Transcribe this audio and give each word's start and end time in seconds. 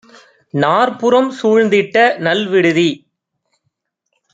நாற்புறம் 0.53 1.29
சூழ்ந்திட்ட 1.31 1.95
நல்விடுதி! 2.19 2.89